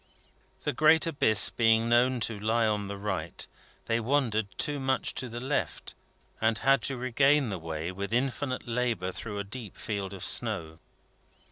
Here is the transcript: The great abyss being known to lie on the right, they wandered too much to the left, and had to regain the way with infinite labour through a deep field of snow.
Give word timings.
The 0.63 0.73
great 0.73 1.05
abyss 1.05 1.51
being 1.51 1.87
known 1.87 2.21
to 2.21 2.39
lie 2.39 2.65
on 2.65 2.87
the 2.87 2.97
right, 2.97 3.45
they 3.85 3.99
wandered 3.99 4.47
too 4.57 4.79
much 4.79 5.13
to 5.13 5.29
the 5.29 5.39
left, 5.39 5.93
and 6.41 6.57
had 6.57 6.81
to 6.89 6.97
regain 6.97 7.49
the 7.49 7.59
way 7.59 7.91
with 7.91 8.11
infinite 8.11 8.67
labour 8.67 9.11
through 9.11 9.37
a 9.37 9.43
deep 9.43 9.77
field 9.77 10.11
of 10.11 10.25
snow. 10.25 10.79